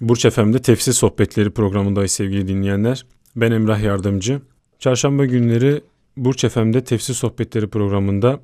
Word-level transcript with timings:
Burç 0.00 0.26
FM'de 0.26 0.62
Tefsir 0.62 0.92
Sohbetleri 0.92 1.50
programındayız 1.50 2.12
sevgili 2.12 2.48
dinleyenler. 2.48 3.06
Ben 3.36 3.52
Emrah 3.52 3.82
Yardımcı. 3.82 4.40
Çarşamba 4.78 5.24
günleri 5.24 5.80
Burç 6.16 6.46
FM'de 6.46 6.84
Tefsir 6.84 7.14
Sohbetleri 7.14 7.68
programında 7.68 8.40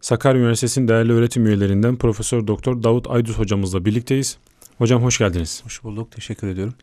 Sakarya 0.00 0.40
Üniversitesi'nin 0.40 0.88
değerli 0.88 1.12
öğretim 1.12 1.46
üyelerinden 1.46 1.96
Profesör 1.96 2.46
Doktor 2.46 2.82
Davut 2.82 3.10
Aydus 3.10 3.38
hocamızla 3.38 3.84
birlikteyiz. 3.84 4.38
Hocam 4.78 5.02
hoş 5.02 5.18
geldiniz. 5.18 5.64
Hoş 5.64 5.84
bulduk. 5.84 6.12
Teşekkür 6.12 6.48
ediyorum. 6.48 6.74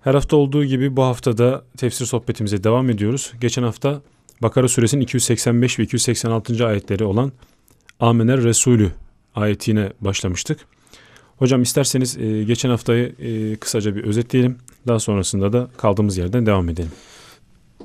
Her 0.00 0.14
hafta 0.14 0.36
olduğu 0.36 0.64
gibi 0.64 0.96
bu 0.96 1.02
haftada 1.02 1.64
tefsir 1.76 2.06
sohbetimize 2.06 2.64
devam 2.64 2.90
ediyoruz. 2.90 3.32
Geçen 3.40 3.62
hafta 3.62 4.02
Bakara 4.42 4.68
suresinin 4.68 5.02
285 5.02 5.78
ve 5.78 5.82
286. 5.82 6.66
ayetleri 6.66 7.04
olan 7.04 7.32
Amener 8.00 8.42
Resulü 8.42 8.92
ayetine 9.34 9.92
başlamıştık. 10.00 10.58
Hocam 11.40 11.62
isterseniz 11.62 12.16
e, 12.16 12.44
geçen 12.44 12.70
haftayı 12.70 13.14
e, 13.18 13.56
kısaca 13.56 13.96
bir 13.96 14.04
özetleyelim. 14.04 14.58
Daha 14.86 14.98
sonrasında 14.98 15.52
da 15.52 15.68
kaldığımız 15.76 16.18
yerden 16.18 16.46
devam 16.46 16.68
edelim. 16.68 16.90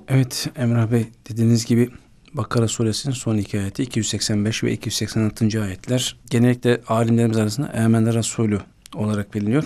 Evet 0.07 0.47
Emrah 0.55 0.91
Bey 0.91 1.05
dediğiniz 1.29 1.65
gibi 1.65 1.89
Bakara 2.33 2.67
suresinin 2.67 3.13
son 3.13 3.37
iki 3.37 3.59
ayeti 3.59 3.83
285 3.83 4.63
ve 4.63 4.73
286. 4.73 5.63
ayetler 5.63 6.17
genellikle 6.29 6.81
alimlerimiz 6.87 7.37
arasında 7.37 7.67
Emen 7.67 8.13
Resulü 8.13 8.59
olarak 8.95 9.33
biliniyor. 9.33 9.63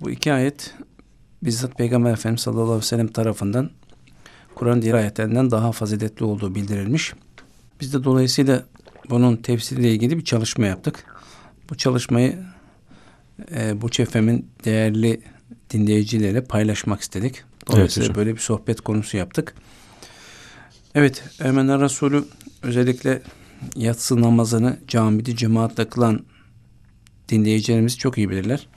Bu 0.00 0.10
iki 0.10 0.32
ayet 0.32 0.74
bizzat 1.42 1.78
Peygamber 1.78 2.12
Efendimiz 2.12 2.40
sallallahu 2.40 2.64
aleyhi 2.64 2.80
ve 2.80 2.86
sellem 2.86 3.08
tarafından 3.08 3.70
Kur'an 4.54 4.82
diğer 4.82 4.94
ayetlerinden 4.94 5.50
daha 5.50 5.72
faziletli 5.72 6.24
olduğu 6.24 6.54
bildirilmiş. 6.54 7.14
Biz 7.80 7.94
de 7.94 8.04
dolayısıyla 8.04 8.64
bunun 9.10 9.36
tefsiriyle 9.36 9.92
ilgili 9.92 10.18
bir 10.18 10.24
çalışma 10.24 10.66
yaptık. 10.66 11.04
Bu 11.70 11.74
çalışmayı 11.76 12.38
e, 13.56 13.82
bu 13.82 13.88
çefemin 13.88 14.50
değerli 14.64 15.20
dinleyicileriyle 15.70 16.44
paylaşmak 16.44 17.00
istedik. 17.00 17.42
Dolayısıyla 17.72 18.06
evet, 18.06 18.16
böyle 18.16 18.34
bir 18.34 18.40
sohbet 18.40 18.80
konusu 18.80 19.16
yaptık. 19.16 19.54
Evet, 20.94 21.24
Ermeni 21.40 21.80
Resulü 21.80 22.24
özellikle 22.62 23.22
yatsı 23.76 24.22
namazını 24.22 24.78
camide 24.88 25.36
cemaatle 25.36 25.88
kılan 25.88 26.24
dinleyicilerimiz 27.28 27.98
çok 27.98 28.18
iyi 28.18 28.30
bilirler. 28.30 28.68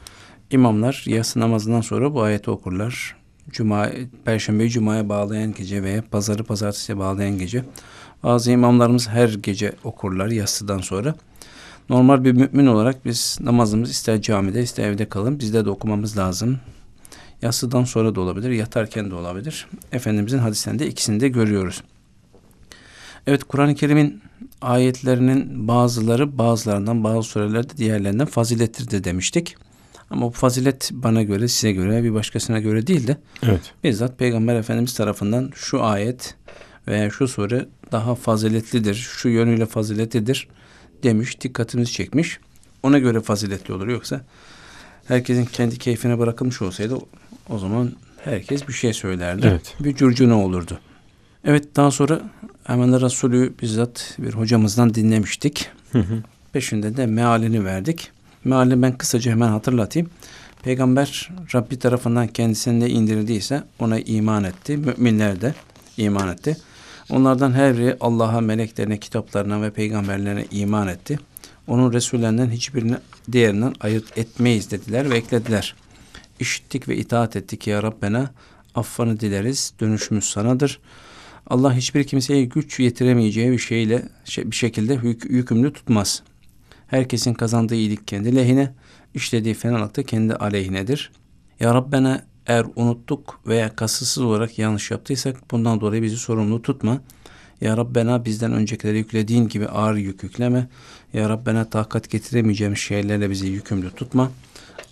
İmamlar 0.52 1.04
yatsı 1.08 1.40
namazından 1.40 1.82
sonra 1.82 2.14
bu 2.14 2.22
ayeti 2.22 2.52
okurlar. 2.52 3.16
Cuma, 3.50 3.90
Perşembeyi 4.26 4.70
Cuma'ya 4.70 5.10
bağlayan 5.10 5.54
gece 5.54 5.84
veya 5.84 6.04
Pazarı 6.12 6.44
Pazartesi'ye 6.44 6.98
bağlayan 6.98 7.38
gece. 7.38 7.64
Bazı 8.24 8.52
imamlarımız 8.52 9.08
her 9.08 9.30
gece 9.30 9.74
okurlar 9.84 10.28
yatsıdan 10.28 10.80
sonra. 10.80 11.16
Normal 11.92 12.24
bir 12.24 12.32
mümin 12.32 12.68
olarak 12.68 13.06
biz 13.06 13.38
namazımız 13.42 13.90
ister 13.90 14.22
camide 14.22 14.64
ister 14.64 14.84
evde 14.84 15.10
kalın. 15.10 15.40
Bizde 15.40 15.66
de 15.66 15.70
okumamız 15.70 16.18
lazım. 16.18 16.60
Yatsıdan 17.42 17.84
sonra 17.84 18.16
da 18.16 18.22
olabilir, 18.22 18.50
yatarken 18.50 19.12
de 19.12 19.16
olabilir. 19.16 19.68
Efendimizin 19.92 20.38
hadislerinde 20.38 20.88
ikisini 20.88 21.20
de 21.20 21.28
görüyoruz. 21.28 21.84
Evet 23.28 23.44
Kur'an-ı 23.44 23.76
Kerim'in 23.76 24.22
ayetlerinin 24.62 25.68
bazıları 25.68 26.38
bazılarından 26.38 27.04
bazı 27.04 27.30
surelerde 27.30 27.78
diğerlerinden 27.78 28.28
fazilettir 28.28 28.92
de 28.92 29.04
demiştik. 29.04 29.56
Ama 30.10 30.26
bu 30.26 30.32
fazilet 30.32 30.90
bana 30.94 31.24
göre, 31.24 31.48
size 31.48 31.72
göre, 31.72 32.04
bir 32.04 32.14
başkasına 32.14 32.60
göre 32.60 32.88
değil 32.88 33.08
de 33.08 33.18
evet. 33.44 33.74
bizzat 33.84 34.20
Peygamber 34.20 34.56
Efendimiz 34.56 34.94
tarafından 34.94 35.52
şu 35.56 35.84
ayet 35.84 36.36
veya 36.88 37.10
şu 37.10 37.28
sure 37.28 37.68
daha 37.92 38.16
faziletlidir, 38.16 38.96
şu 38.96 39.30
yönüyle 39.30 39.66
faziletlidir 39.66 40.48
demiş, 41.04 41.42
dikkatimizi 41.42 41.92
çekmiş. 41.92 42.40
Ona 42.84 43.00
göre 43.00 43.22
faziletli 43.22 43.74
olur. 43.74 43.88
Yoksa 43.88 44.22
herkesin 45.08 45.46
kendi 45.46 45.78
keyfine 45.78 46.20
bırakılmış 46.20 46.62
olsaydı 46.62 46.98
o 47.50 47.60
zaman 47.60 47.92
herkes 48.24 48.68
bir 48.68 48.74
şey 48.74 48.94
söylerdi. 48.94 49.48
Evet. 49.48 49.76
Bir 49.80 49.96
curcuna 49.96 50.46
olurdu. 50.46 50.80
Evet 51.46 51.76
daha 51.76 51.92
sonra 51.92 52.22
hemen 52.64 53.02
Resulü 53.02 53.54
bizzat 53.62 54.18
bir 54.20 54.34
hocamızdan 54.34 54.94
dinlemiştik. 54.94 55.70
Hı 55.92 56.00
hı. 56.00 56.24
Peşinde 56.54 56.98
de 56.98 57.06
mealini 57.06 57.66
verdik. 57.66 58.12
Mealini 58.44 58.82
ben 58.82 58.98
kısaca 58.98 59.32
hemen 59.32 59.48
hatırlatayım. 59.48 60.10
Peygamber 60.64 61.30
Rabbi 61.56 61.80
tarafından 61.80 62.28
kendisine 62.28 62.80
ne 62.80 62.90
indirildiyse 62.90 63.64
ona 63.80 64.00
iman 64.00 64.44
etti. 64.44 64.78
Müminler 64.78 65.42
de 65.42 65.54
iman 65.98 66.30
etti. 66.30 66.58
Onlardan 67.12 67.52
her 67.52 67.78
biri 67.78 67.98
Allah'a, 68.00 68.42
meleklerine, 68.42 68.98
kitaplarına 68.98 69.62
ve 69.62 69.72
peygamberlerine 69.72 70.46
iman 70.52 70.88
etti. 70.88 71.20
Onun 71.68 71.94
Resullerinden 71.94 72.50
hiçbirini 72.50 72.96
diğerinden 73.32 73.74
ayırt 73.80 74.18
etmeyiz 74.18 74.72
dediler 74.72 75.10
ve 75.10 75.18
eklediler. 75.18 75.76
İşittik 76.40 76.88
ve 76.88 76.98
itaat 76.98 77.36
ettik 77.36 77.68
ya 77.68 77.84
Rabbena. 77.84 78.32
Affanı 78.76 79.20
dileriz. 79.20 79.74
Dönüşümüz 79.80 80.24
sanadır. 80.24 80.80
Allah 81.48 81.74
hiçbir 81.74 82.04
kimseye 82.04 82.46
güç 82.46 82.80
yetiremeyeceği 82.80 83.52
bir 83.52 83.58
şeyle 83.58 84.10
şey, 84.26 84.52
bir 84.52 84.56
şekilde 84.56 85.00
yük, 85.04 85.32
yükümlü 85.32 85.74
tutmaz. 85.74 86.24
Herkesin 86.88 87.34
kazandığı 87.34 87.76
iyilik 87.76 88.08
kendi 88.08 88.36
lehine, 88.36 88.74
işlediği 89.14 89.54
fenalık 89.54 89.98
da 89.98 90.04
kendi 90.04 90.34
aleyhinedir. 90.36 91.12
Ya 91.60 91.74
Rabbena 91.74 92.26
eğer 92.48 92.66
unuttuk 92.76 93.40
veya 93.48 93.76
kasıtsız 93.76 94.24
olarak 94.24 94.60
yanlış 94.60 94.92
yaptıysak 94.92 95.52
bundan 95.52 95.82
dolayı 95.82 96.02
bizi 96.02 96.18
sorumlu 96.18 96.62
tutma. 96.62 97.02
Ya 97.62 97.78
Rabbena 97.78 98.26
bizden 98.26 98.54
öncekileri 98.54 98.98
yüklediğin 98.98 99.48
gibi 99.48 99.68
ağır 99.68 99.96
yük 99.96 100.24
yükleme. 100.24 100.68
Ya 101.14 101.30
Rabbena 101.30 101.70
takat 101.70 102.10
getiremeyeceğimiz 102.10 102.80
şeylerle 102.80 103.30
bizi 103.30 103.48
yükümlü 103.48 103.92
tutma. 103.92 104.32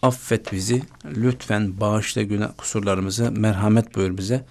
Affet 0.01 0.53
bizi. 0.53 0.81
Lütfen 1.15 1.79
bağışla 1.79 2.21
günah 2.21 2.51
kusurlarımızı. 2.57 3.31
Merhamet 3.31 3.95
buyur 3.95 4.17
bize. 4.17 4.45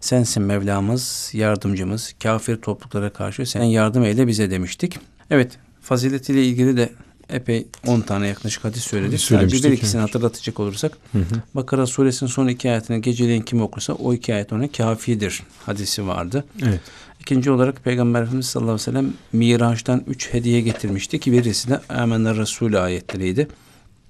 Sensin 0.00 0.42
Mevlamız, 0.42 1.30
yardımcımız. 1.32 2.14
Kafir 2.22 2.56
topluluklara 2.56 3.12
karşı 3.12 3.46
sen 3.46 3.62
yardım 3.62 4.04
eyle 4.04 4.26
bize 4.26 4.50
demiştik. 4.50 4.98
Evet, 5.30 5.58
faziletiyle 5.80 6.44
ilgili 6.44 6.76
de 6.76 6.92
epey 7.30 7.66
10 7.86 8.00
tane 8.00 8.28
yaklaşık 8.28 8.64
hadis 8.64 8.82
söyledik. 8.82 9.20
Sadece 9.20 9.70
bir 9.70 9.76
ikisini 9.76 10.00
evet. 10.00 10.08
hatırlatacak 10.08 10.60
olursak 10.60 10.92
hı 11.12 11.18
hı. 11.18 11.24
Bakara 11.54 11.86
suresinin 11.86 12.30
son 12.30 12.48
iki 12.48 12.70
ayetini 12.70 13.02
geceleyin 13.02 13.42
kim 13.42 13.62
okursa 13.62 13.92
o 13.92 14.14
iki 14.14 14.34
ayet 14.34 14.52
ona 14.52 14.72
kafidir 14.72 15.42
hadisi 15.66 16.06
vardı. 16.06 16.44
Evet. 16.62 16.80
İkinci 17.20 17.50
olarak 17.50 17.84
Peygamber 17.84 18.22
Efendimiz 18.22 18.46
sallallahu 18.46 18.72
aleyhi 18.72 18.88
ve 18.88 18.92
sellem 18.92 19.12
Miraç'tan 19.32 20.04
üç 20.06 20.34
hediye 20.34 20.60
getirmişti 20.60 21.20
ki 21.20 21.32
birisi 21.32 21.68
de 21.68 21.80
Amener 21.88 22.36
Resulü 22.36 22.78
ayetleriydi. 22.78 23.48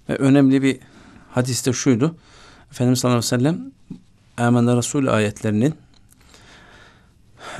Ve 0.08 0.16
önemli 0.16 0.62
bir 0.62 0.78
hadis 1.30 1.66
de 1.66 1.72
şuydu. 1.72 2.16
Efendimiz 2.70 2.98
sallallahu 2.98 3.18
aleyhi 3.18 3.34
ve 3.34 3.38
sellem 3.38 3.72
Amener 4.38 4.76
Resulü 4.76 5.10
ayetlerinin 5.10 5.74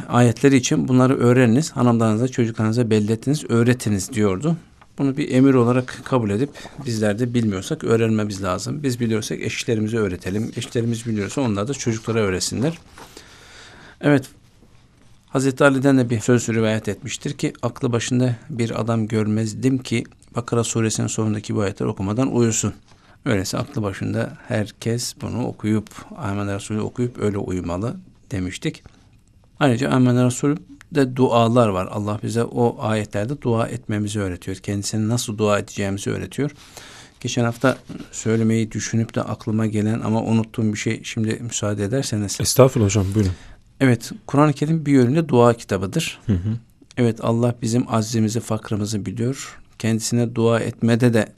ayetleri 0.09 0.57
için 0.57 0.89
bunları 0.89 1.19
öğreniniz. 1.19 1.71
Hanımlarınıza, 1.71 2.29
çocuklarınıza 2.29 2.91
bellettiniz, 2.91 3.45
öğretiniz 3.51 4.13
diyordu. 4.13 4.57
Bunu 4.99 5.17
bir 5.17 5.31
emir 5.31 5.55
olarak 5.55 6.01
kabul 6.05 6.31
edip 6.31 6.51
bizler 6.87 7.19
de 7.19 7.35
bilmiyorsak 7.35 7.85
öğrenmemiz 7.85 8.43
lazım. 8.43 8.83
Biz 8.83 9.01
biliyorsak 9.01 9.41
eşlerimize 9.41 9.97
öğretelim. 9.97 10.53
Eşlerimiz 10.57 11.07
biliyorsa 11.07 11.41
onlar 11.41 11.69
da 11.69 11.75
çocuklara 11.75 12.19
öğretsinler. 12.19 12.79
Evet 14.01 14.25
Hazreti 15.27 15.65
Ali'den 15.65 15.99
de 15.99 16.11
bir 16.11 16.21
söz 16.21 16.49
rivayet 16.49 16.89
etmiştir 16.89 17.33
ki 17.33 17.53
aklı 17.63 17.93
başında 17.93 18.37
bir 18.51 18.81
adam 18.81 19.09
görmezdim 19.09 19.79
ki 19.79 20.05
Bakara 20.37 20.65
suresinin 20.65 21.07
sonundaki 21.07 21.55
bu 21.55 21.61
ayetler 21.61 21.87
okumadan 21.87 22.35
uyusun. 22.35 22.75
Öyleyse 23.25 23.59
aklı 23.59 23.83
başında 23.83 24.39
herkes 24.49 25.15
bunu 25.21 25.47
okuyup 25.47 25.89
Amen 26.17 26.55
Resulü 26.55 26.81
okuyup 26.81 27.19
öyle 27.19 27.39
uyumalı 27.39 27.97
demiştik. 28.31 28.83
Ayrıca 29.61 29.91
Amen 29.91 30.27
Resulü 30.27 30.57
de 30.95 31.17
dualar 31.17 31.69
var. 31.69 31.89
Allah 31.91 32.19
bize 32.23 32.45
o 32.45 32.77
ayetlerde 32.81 33.43
dua 33.43 33.69
etmemizi 33.69 34.21
öğretiyor. 34.21 34.57
Kendisine 34.57 35.09
nasıl 35.09 35.39
dua 35.39 35.59
edeceğimizi 35.59 36.11
öğretiyor. 36.11 36.51
Geçen 37.21 37.45
hafta 37.45 37.79
söylemeyi 38.13 38.73
düşünüp 38.73 39.15
de 39.15 39.23
aklıma 39.23 39.67
gelen 39.67 40.01
ama 40.01 40.23
unuttuğum 40.23 40.73
bir 40.73 40.79
şey 40.79 41.01
şimdi 41.05 41.39
müsaade 41.41 41.85
ederseniz. 41.85 42.41
Estağfurullah 42.41 42.87
hocam 42.87 43.07
buyurun. 43.15 43.33
Evet 43.81 44.13
Kur'an-ı 44.27 44.53
Kerim 44.53 44.87
bir 44.87 44.93
yönüyle 44.93 45.29
dua 45.29 45.55
kitabıdır. 45.55 46.21
Hı 46.27 46.33
hı. 46.33 46.57
Evet 46.97 47.19
Allah 47.23 47.55
bizim 47.63 47.95
aczimizi, 47.95 48.41
fakrımızı 48.41 49.07
biliyor. 49.07 49.61
Kendisine 49.79 50.35
dua 50.35 50.61
etmede 50.61 51.15
de 51.15 51.29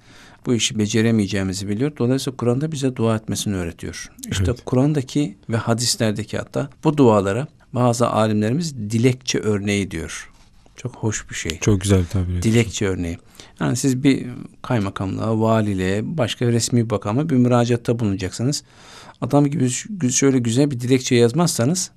bu 0.46 0.54
işi 0.54 0.78
beceremeyeceğimizi 0.78 1.68
biliyor. 1.68 1.92
Dolayısıyla 1.98 2.36
Kur'an'da 2.36 2.72
bize 2.72 2.96
dua 2.96 3.16
etmesini 3.16 3.56
öğretiyor. 3.56 4.10
İşte 4.30 4.44
evet. 4.46 4.60
Kur'an'daki 4.64 5.36
ve 5.50 5.56
hadislerdeki 5.56 6.38
hatta 6.38 6.70
bu 6.84 6.96
dualara 6.96 7.46
bazı 7.76 8.08
alimlerimiz 8.08 8.76
dilekçe 8.76 9.38
örneği 9.38 9.90
diyor. 9.90 10.30
Çok 10.76 10.94
hoş 10.94 11.30
bir 11.30 11.34
şey. 11.34 11.58
Çok 11.60 11.80
güzel 11.80 12.00
bir 12.00 12.06
tabir. 12.06 12.42
Dilekçe 12.42 12.86
örneği. 12.86 13.18
Yani 13.60 13.76
siz 13.76 14.02
bir 14.02 14.26
kaymakamlığa, 14.62 15.40
valiliğe, 15.40 16.18
başka 16.18 16.46
resmi 16.46 16.90
bakama 16.90 17.28
bir 17.28 17.36
müracaatta 17.36 17.98
bulunacaksınız. 17.98 18.62
Adam 19.20 19.46
gibi 19.46 19.70
şöyle 20.10 20.38
güzel 20.38 20.70
bir 20.70 20.80
dilekçe 20.80 21.14
yazmazsanız 21.14 21.90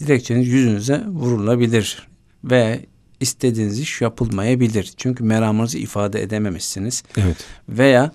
dilekçeniz 0.00 0.48
yüzünüze 0.48 1.04
vurulabilir 1.06 2.08
ve 2.44 2.86
istediğiniz 3.20 3.80
iş 3.80 4.00
yapılmayabilir. 4.00 4.92
Çünkü 4.96 5.24
meramınızı 5.24 5.78
ifade 5.78 6.22
edememişsiniz. 6.22 7.02
Evet. 7.16 7.36
Veya 7.68 8.12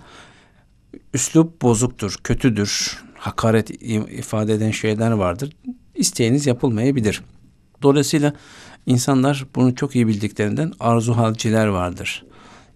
üslup 1.14 1.62
bozuktur, 1.62 2.16
kötüdür, 2.24 2.98
hakaret 3.14 3.70
ifade 4.18 4.54
eden 4.54 4.70
şeyler 4.70 5.10
vardır. 5.10 5.56
İsteğiniz 6.00 6.46
yapılmayabilir. 6.46 7.22
Dolayısıyla 7.82 8.32
insanlar 8.86 9.46
bunu 9.54 9.74
çok 9.74 9.96
iyi 9.96 10.06
bildiklerinden 10.06 10.72
arzu 10.80 11.16
halciler 11.16 11.66
vardır. 11.66 12.24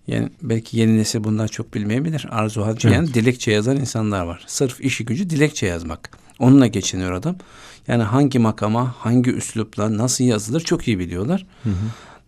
Yani 0.07 0.29
belki 0.43 0.79
yeni 0.79 0.99
nesil 0.99 1.25
bundan 1.25 1.47
çok 1.47 1.75
bilmeyebilir. 1.75 2.27
Arzu 2.31 2.63
halci 2.67 2.89
evet. 2.89 2.97
yani 2.97 3.15
dilekçe 3.15 3.53
yazan 3.53 3.77
insanlar 3.77 4.25
var. 4.25 4.45
Sırf 4.47 4.81
işi 4.81 5.05
gücü 5.05 5.31
dilekçe 5.31 5.67
yazmak. 5.67 6.11
Onunla 6.39 6.67
geçiniyor 6.67 7.13
adam. 7.13 7.37
Yani 7.89 8.03
hangi 8.03 8.39
makama, 8.39 8.95
hangi 8.99 9.31
üslupla 9.31 9.99
nasıl 9.99 10.25
yazılır 10.25 10.61
çok 10.61 10.89
iyi 10.89 10.99
biliyorlar. 10.99 11.47
Hı 11.63 11.71
hı. 11.71 11.75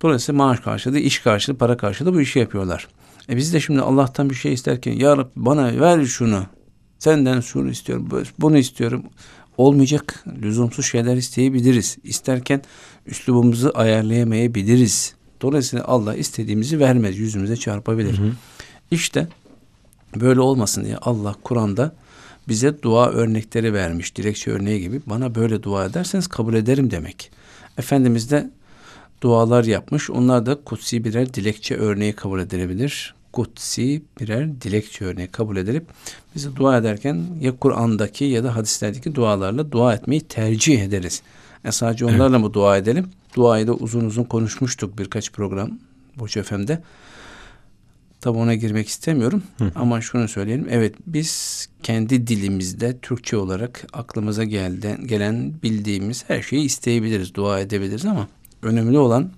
Dolayısıyla 0.03 0.45
maaş 0.45 0.61
karşılığı, 0.61 0.99
iş 0.99 1.19
karşılığı, 1.19 1.57
para 1.57 1.77
karşılığı 1.77 2.15
bu 2.15 2.21
işi 2.21 2.39
yapıyorlar. 2.39 2.89
E 3.29 3.37
biz 3.37 3.55
de 3.55 3.61
şimdi 3.61 3.81
Allah'tan 3.81 4.31
bir 4.31 4.35
şey 4.35 4.53
isterken 4.53 4.93
ya 4.93 5.17
Rabbi 5.17 5.31
bana 5.37 5.81
ver 5.81 6.05
şunu. 6.05 6.47
Senden 6.99 7.41
şunu 7.41 7.71
istiyorum, 7.71 8.09
bunu 8.39 8.59
istiyorum. 8.59 9.03
Olmayacak 9.59 10.25
lüzumsuz 10.43 10.87
şeyler 10.87 11.17
isteyebiliriz. 11.17 11.99
İsterken 12.05 12.63
üslubumuzu 13.07 13.73
ayarlayamayabiliriz. 13.75 15.15
Dolayısıyla 15.43 15.85
Allah 15.85 16.15
istediğimizi 16.15 16.81
vermez, 16.81 17.19
yüzümüze 17.19 17.57
çarpabilir. 17.57 18.19
Hı 18.19 18.23
hı. 18.23 18.33
İşte 18.91 19.29
böyle 20.17 20.41
olmasın 20.41 20.85
diye 20.85 20.97
Allah 20.97 21.35
Kur'an'da 21.43 21.93
bize 22.49 22.83
dua 22.83 23.09
örnekleri 23.09 23.73
vermiş. 23.73 24.17
Dilekçe 24.17 24.51
örneği 24.51 24.81
gibi. 24.81 25.01
Bana 25.07 25.35
böyle 25.35 25.63
dua 25.63 25.85
ederseniz 25.85 26.27
kabul 26.27 26.55
ederim 26.55 26.91
demek. 26.91 27.31
Efendimiz 27.79 28.31
de 28.31 28.51
dualar 29.21 29.65
yapmış. 29.65 30.11
Onlar 30.11 30.47
da 30.47 30.55
kutsi 30.65 31.05
birer 31.05 31.35
dilekçe 31.35 31.77
örneği 31.77 32.13
kabul 32.13 32.41
edilebilir. 32.41 33.15
Kutsi 33.37 34.03
birer 34.21 34.61
dilekçe 34.61 35.05
örneği 35.05 35.29
kabul 35.29 35.57
edilip 35.57 35.87
bize 36.35 36.57
dua 36.57 36.79
ederken 36.79 37.27
ya 37.41 37.57
Kur'an'daki 37.57 38.25
ya 38.25 38.45
da 38.45 38.57
hadislerdeki 38.57 39.15
dualarla 39.15 39.73
dua 39.73 39.95
etmeyi 39.95 40.21
tercih 40.21 40.83
ederiz. 40.83 41.23
E 41.65 41.73
sadece 41.73 42.05
onlarla 42.05 42.37
evet. 42.37 42.47
mı 42.47 42.55
dua 42.55 42.77
edelim? 42.77 43.11
Duayı 43.35 43.67
da 43.67 43.75
uzun 43.75 44.05
uzun 44.05 44.25
konuşmuştuk 44.25 44.99
birkaç 44.99 45.33
program 45.33 45.71
Boş 46.19 46.33
FM'de. 46.33 46.83
Tabi 48.21 48.39
ona 48.39 48.55
girmek 48.55 48.89
istemiyorum 48.89 49.43
Hı. 49.59 49.73
ama 49.75 50.01
şunu 50.01 50.29
söyleyelim. 50.29 50.67
Evet 50.71 50.95
biz 51.07 51.67
kendi 51.83 52.27
dilimizde 52.27 52.99
Türkçe 52.99 53.37
olarak 53.37 53.87
aklımıza 53.93 54.45
gelden, 54.45 55.07
gelen 55.07 55.55
bildiğimiz 55.63 56.25
her 56.29 56.43
şeyi 56.43 56.65
isteyebiliriz, 56.65 57.35
dua 57.35 57.61
edebiliriz 57.61 58.07
ama 58.07 58.29
önemli 58.63 58.99
olan 58.99 59.31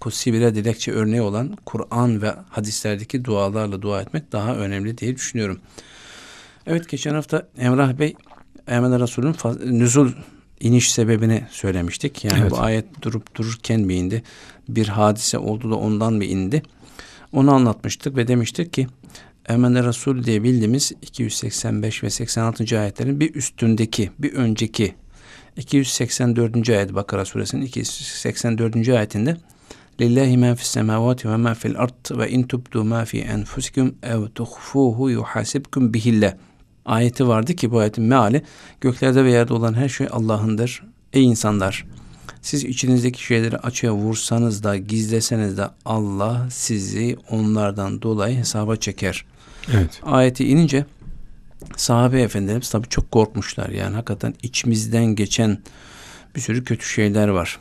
kutsi 0.00 0.32
bir 0.32 0.40
dilekçe 0.40 0.92
örneği 0.92 1.22
olan 1.22 1.56
Kur'an 1.66 2.22
ve 2.22 2.34
hadislerdeki 2.50 3.24
dualarla 3.24 3.82
dua 3.82 4.02
etmek 4.02 4.32
daha 4.32 4.56
önemli 4.56 4.98
diye 4.98 5.16
düşünüyorum. 5.16 5.60
Evet 6.66 6.88
geçen 6.88 7.14
hafta 7.14 7.48
Emrah 7.58 7.98
Bey 7.98 8.16
Emre 8.68 9.00
Resul'ün 9.00 9.36
nüzul 9.78 10.12
iniş 10.60 10.92
sebebini 10.92 11.44
söylemiştik. 11.50 12.24
Yani 12.24 12.38
evet. 12.40 12.50
bu 12.50 12.60
ayet 12.60 13.02
durup 13.02 13.34
dururken 13.34 13.80
mi 13.80 13.94
indi? 13.94 14.22
Bir 14.68 14.88
hadise 14.88 15.38
oldu 15.38 15.70
da 15.70 15.74
ondan 15.74 16.12
mı 16.12 16.24
indi? 16.24 16.62
Onu 17.32 17.54
anlatmıştık 17.54 18.16
ve 18.16 18.28
demiştik 18.28 18.72
ki 18.72 18.86
Emene 19.48 19.84
Resul 19.84 20.24
diye 20.24 20.42
bildiğimiz 20.42 20.92
285 21.02 22.02
ve 22.02 22.10
86. 22.10 22.80
ayetlerin 22.80 23.20
bir 23.20 23.34
üstündeki, 23.34 24.10
bir 24.18 24.32
önceki 24.32 24.94
284. 25.56 26.70
ayet 26.70 26.94
Bakara 26.94 27.24
suresinin 27.24 27.62
284. 27.62 28.88
ayetinde 28.88 29.36
Lillahi 30.00 30.36
men 30.36 30.54
fis 30.54 30.68
semavati 30.68 31.28
ve 31.28 31.36
men 31.36 31.54
fil 31.54 31.78
ard 31.78 32.18
ve 32.18 32.30
in 32.30 32.42
tubdu 32.42 32.84
ma 32.84 33.04
fi 33.04 33.20
enfusikum 33.20 33.94
ev 34.02 34.28
tuhfuhu 34.34 35.10
yuhasibkum 35.10 35.94
bihillah 35.94 36.34
ayeti 36.86 37.28
vardı 37.28 37.54
ki 37.54 37.70
bu 37.70 37.78
ayetin 37.78 38.04
meali 38.04 38.42
göklerde 38.80 39.24
ve 39.24 39.30
yerde 39.30 39.54
olan 39.54 39.74
her 39.74 39.88
şey 39.88 40.06
Allah'ındır. 40.10 40.82
Ey 41.12 41.24
insanlar 41.24 41.86
siz 42.42 42.64
içinizdeki 42.64 43.22
şeyleri 43.22 43.58
açığa 43.58 43.92
vursanız 43.92 44.62
da 44.62 44.76
gizleseniz 44.76 45.58
de 45.58 45.68
Allah 45.84 46.46
sizi 46.50 47.16
onlardan 47.30 48.02
dolayı 48.02 48.36
hesaba 48.36 48.76
çeker. 48.76 49.24
Evet. 49.72 50.00
Ayeti 50.02 50.48
inince 50.48 50.84
sahabe 51.76 52.22
efendilerimiz 52.22 52.70
tabii 52.70 52.88
çok 52.88 53.10
korkmuşlar. 53.10 53.68
Yani 53.68 53.94
hakikaten 53.94 54.34
içimizden 54.42 55.04
geçen 55.04 55.58
bir 56.36 56.40
sürü 56.40 56.64
kötü 56.64 56.86
şeyler 56.86 57.28
var. 57.28 57.58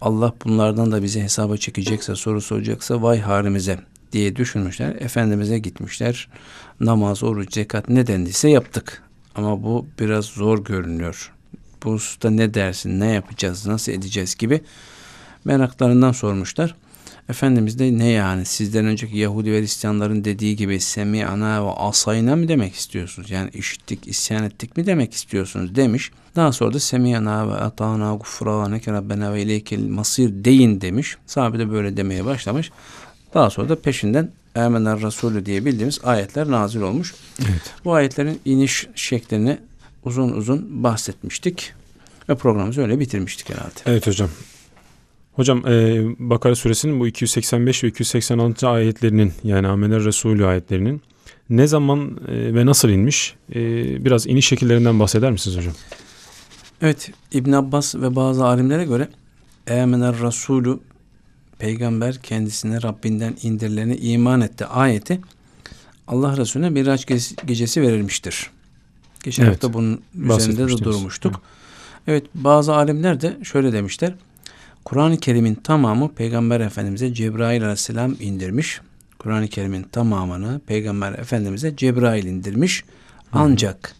Allah 0.00 0.32
bunlardan 0.44 0.92
da 0.92 1.02
bize 1.02 1.22
hesaba 1.22 1.56
çekecekse, 1.56 2.16
soru 2.16 2.40
soracaksa 2.40 3.02
vay 3.02 3.20
halimize 3.20 3.78
diye 4.12 4.36
düşünmüşler. 4.36 4.94
Efendimiz'e 4.94 5.58
gitmişler. 5.58 6.28
Namaz, 6.80 7.22
oruç, 7.22 7.54
zekat 7.54 7.88
ne 7.88 8.06
dendiyse 8.06 8.48
yaptık. 8.48 9.02
Ama 9.34 9.62
bu 9.62 9.86
biraz 10.00 10.24
zor 10.24 10.64
görünüyor. 10.64 11.32
Bu 11.84 11.92
hususta 11.92 12.30
ne 12.30 12.54
dersin, 12.54 13.00
ne 13.00 13.06
yapacağız, 13.06 13.66
nasıl 13.66 13.92
edeceğiz 13.92 14.34
gibi 14.34 14.60
meraklarından 15.44 16.12
sormuşlar. 16.12 16.74
Efendimiz 17.28 17.78
de 17.78 17.98
ne 17.98 18.08
yani 18.08 18.44
sizden 18.44 18.84
önceki 18.84 19.18
Yahudi 19.18 19.52
ve 19.52 19.60
Hristiyanların 19.60 20.24
dediği 20.24 20.56
gibi 20.56 20.80
semi'ana 20.80 21.66
ve 21.66 21.70
asayna 21.70 22.36
mı 22.36 22.48
demek 22.48 22.74
istiyorsunuz? 22.74 23.30
Yani 23.30 23.50
işittik, 23.54 24.08
isyan 24.08 24.44
ettik 24.44 24.76
mi 24.76 24.86
demek 24.86 25.14
istiyorsunuz 25.14 25.74
demiş. 25.74 26.10
Daha 26.36 26.52
sonra 26.52 26.74
da 26.74 26.80
semi'ana 26.80 27.48
ve 27.48 27.54
atana 27.54 28.14
gufraneke 28.14 28.92
rabbena 28.92 29.32
ve 29.32 29.42
ileykel 29.42 29.88
masir 29.88 30.44
deyin 30.44 30.80
demiş. 30.80 31.16
Sahabe 31.26 31.58
de 31.58 31.70
böyle 31.70 31.96
demeye 31.96 32.24
başlamış. 32.24 32.70
Daha 33.34 33.50
sonra 33.50 33.68
da 33.68 33.80
peşinden 33.80 34.30
Emener 34.54 35.02
Resulü 35.02 35.46
diye 35.46 35.64
bildiğimiz 35.64 36.00
ayetler 36.04 36.50
nazil 36.50 36.80
olmuş. 36.80 37.14
Evet. 37.40 37.62
Bu 37.84 37.94
ayetlerin 37.94 38.40
iniş 38.44 38.86
şeklini 38.94 39.58
uzun 40.04 40.32
uzun 40.32 40.82
bahsetmiştik. 40.84 41.72
Ve 42.28 42.34
programımızı 42.34 42.82
öyle 42.82 43.00
bitirmiştik 43.00 43.50
herhalde. 43.50 43.80
Evet 43.86 44.06
hocam. 44.06 44.28
Hocam 45.36 45.66
e, 45.66 46.02
Bakara 46.18 46.54
suresinin 46.54 47.00
bu 47.00 47.06
285 47.06 47.84
ve 47.84 47.88
286 47.88 48.68
ayetlerinin 48.68 49.32
yani 49.44 49.68
Amener 49.68 50.04
Resulü 50.04 50.46
ayetlerinin 50.46 51.02
ne 51.50 51.66
zaman 51.66 52.18
e, 52.28 52.54
ve 52.54 52.66
nasıl 52.66 52.88
inmiş? 52.88 53.34
E, 53.54 53.60
biraz 54.04 54.26
iniş 54.26 54.46
şekillerinden 54.46 55.00
bahseder 55.00 55.30
misiniz 55.30 55.56
hocam? 55.56 55.74
Evet 56.82 57.10
İbn 57.32 57.52
Abbas 57.52 57.94
ve 57.94 58.16
bazı 58.16 58.44
alimlere 58.44 58.84
göre 58.84 59.08
Amener 59.70 60.20
Resulü 60.20 60.78
peygamber 61.58 62.22
kendisine 62.22 62.82
Rabbinden 62.82 63.36
indirilene 63.42 63.96
iman 63.96 64.40
etti 64.40 64.66
ayeti 64.66 65.20
Allah 66.08 66.36
Resulüne 66.36 66.70
Miraç 66.70 67.06
gecesi 67.46 67.82
verilmiştir. 67.82 68.50
Geçen 69.22 69.44
evet, 69.44 69.52
hafta 69.54 69.72
bunun 69.72 70.00
üzerinde 70.14 70.68
de 70.68 70.84
durmuştuk. 70.84 71.34
Hı. 71.34 71.40
Evet 72.06 72.24
bazı 72.34 72.74
alimler 72.74 73.20
de 73.20 73.36
şöyle 73.42 73.72
demişler. 73.72 74.14
Kur'an-ı 74.84 75.16
Kerim'in 75.16 75.54
tamamı 75.54 76.14
Peygamber 76.14 76.60
Efendimiz'e 76.60 77.14
Cebrail 77.14 77.62
Aleyhisselam 77.62 78.16
indirmiş. 78.20 78.80
Kur'an-ı 79.18 79.48
Kerim'in 79.48 79.82
tamamını 79.82 80.60
Peygamber 80.66 81.12
Efendimiz'e 81.12 81.76
Cebrail 81.76 82.24
indirmiş. 82.24 82.84
Ancak 83.32 83.94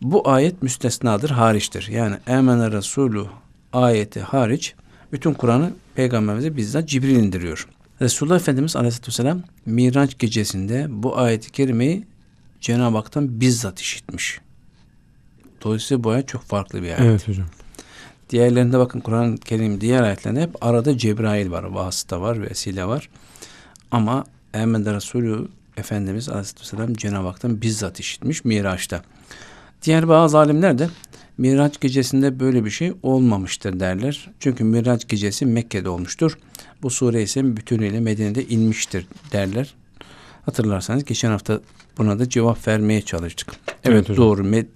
bu 0.00 0.28
ayet 0.28 0.62
müstesnadır, 0.62 1.30
hariçtir. 1.30 1.88
Yani 1.92 2.16
Emene 2.26 2.70
Resulü 2.70 3.24
ayeti 3.72 4.20
hariç 4.20 4.74
bütün 5.12 5.34
Kur'an'ı 5.34 5.72
peygamberimize 5.94 6.56
bizzat 6.56 6.88
Cibril 6.88 7.16
indiriyor. 7.16 7.68
Resulullah 8.00 8.36
Efendimiz 8.36 8.76
Aleyhisselatü 8.76 9.08
Vesselam 9.08 9.42
Miraç 9.66 10.18
gecesinde 10.18 10.86
bu 10.88 11.18
ayeti 11.18 11.52
kerimeyi 11.52 12.06
Cenab-ı 12.60 12.96
Hak'tan 12.96 13.40
bizzat 13.40 13.80
işitmiş. 13.80 14.40
Dolayısıyla 15.64 16.04
bu 16.04 16.10
ayet 16.10 16.28
çok 16.28 16.42
farklı 16.42 16.82
bir 16.82 16.86
ayet. 16.86 17.00
Evet 17.00 17.28
hocam. 17.28 17.46
Diğerlerinde 18.32 18.78
bakın 18.78 19.00
Kur'an-ı 19.00 19.36
Kerim 19.36 19.80
diğer 19.80 20.02
ayetlerinde 20.02 20.42
hep 20.42 20.64
arada 20.64 20.98
Cebrail 20.98 21.50
var, 21.50 21.62
vasıta 21.62 22.20
var, 22.20 22.42
vesile 22.42 22.84
var. 22.84 23.08
Ama 23.90 24.24
Emre 24.54 24.94
Resulü 24.94 25.48
Efendimiz 25.76 26.28
Aleyhisselatü 26.28 26.60
Vesselam 26.62 26.94
Cenab-ı 26.94 27.26
Hak'tan 27.26 27.62
bizzat 27.62 28.00
işitmiş 28.00 28.44
Miraç'ta. 28.44 29.02
Diğer 29.82 30.08
bazı 30.08 30.38
alimler 30.38 30.78
de 30.78 30.88
Miraç 31.38 31.80
gecesinde 31.80 32.40
böyle 32.40 32.64
bir 32.64 32.70
şey 32.70 32.92
olmamıştır 33.02 33.80
derler. 33.80 34.30
Çünkü 34.40 34.64
Miraç 34.64 35.08
gecesi 35.08 35.46
Mekke'de 35.46 35.88
olmuştur. 35.88 36.38
Bu 36.82 36.90
sure 36.90 37.22
ise 37.22 37.56
bütünüyle 37.56 38.00
Medine'de 38.00 38.44
inmiştir 38.44 39.06
derler. 39.32 39.74
Hatırlarsanız 40.46 41.04
geçen 41.04 41.30
hafta 41.30 41.60
buna 41.98 42.18
da 42.18 42.28
cevap 42.28 42.68
vermeye 42.68 43.02
çalıştık. 43.02 43.48
Evet, 43.84 44.06
evet 44.08 44.16
doğru. 44.16 44.44
Med 44.44 44.66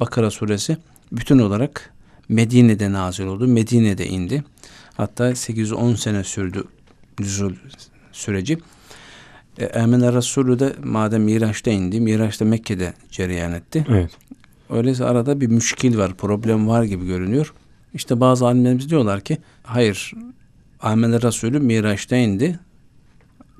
Bakara 0.00 0.30
suresi 0.30 0.76
bütün 1.12 1.38
olarak 1.38 1.92
Medine'de 2.30 2.92
nazil 2.92 3.26
oldu. 3.26 3.48
Medine'de 3.48 4.06
indi. 4.06 4.44
Hatta 4.94 5.34
810 5.34 5.94
sene 5.94 6.24
sürdü 6.24 6.64
nüzul 7.20 7.52
süreci. 8.12 8.58
E, 9.58 9.64
Emine 9.64 10.12
Resulü 10.12 10.58
de 10.58 10.72
madem 10.84 11.22
Miraç'ta 11.22 11.70
indi, 11.70 12.00
Miraç'ta 12.00 12.44
Mekke'de 12.44 12.94
cereyan 13.10 13.52
etti. 13.52 13.86
Evet. 13.88 14.10
Öyleyse 14.70 15.04
arada 15.04 15.40
bir 15.40 15.46
müşkil 15.46 15.98
var, 15.98 16.14
problem 16.16 16.68
var 16.68 16.82
gibi 16.82 17.06
görünüyor. 17.06 17.52
İşte 17.94 18.20
bazı 18.20 18.46
alimlerimiz 18.46 18.90
diyorlar 18.90 19.20
ki 19.20 19.38
hayır 19.62 20.12
Amel 20.80 21.22
Resulü 21.22 21.58
Miraç'ta 21.58 22.16
indi. 22.16 22.58